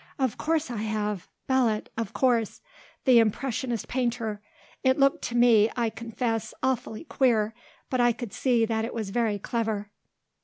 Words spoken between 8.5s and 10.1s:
that it was very clever."